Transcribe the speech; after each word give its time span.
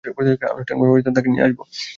আনুষ্ঠানিকভাবে 0.03 1.01
তাকে 1.09 1.29
নিয়ে 1.29 1.45
আসব। 1.47 1.59